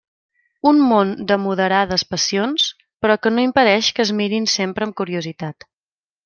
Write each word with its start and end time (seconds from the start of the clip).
Un 0.69 0.77
món 0.91 1.11
de 1.31 1.35
moderades 1.43 2.03
passions, 2.13 2.65
però 3.05 3.19
que 3.27 3.33
no 3.35 3.45
impedeix 3.49 3.91
que 3.99 4.07
es 4.09 4.15
miren 4.23 4.49
sempre 4.55 4.89
amb 4.89 4.99
curiositat. 5.05 5.71